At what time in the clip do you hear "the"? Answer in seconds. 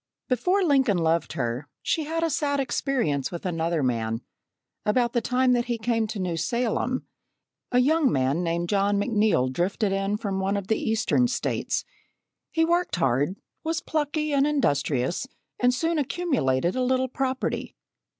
5.13-5.21, 10.69-10.79